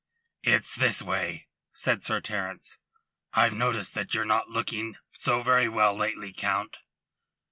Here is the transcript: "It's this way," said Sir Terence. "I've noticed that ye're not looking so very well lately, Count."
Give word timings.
"It's 0.41 0.73
this 0.73 1.03
way," 1.03 1.45
said 1.71 2.03
Sir 2.03 2.21
Terence. 2.21 2.79
"I've 3.33 3.53
noticed 3.53 3.93
that 3.93 4.15
ye're 4.15 4.25
not 4.25 4.49
looking 4.49 4.97
so 5.05 5.41
very 5.41 5.69
well 5.69 5.95
lately, 5.95 6.33
Count." 6.33 6.77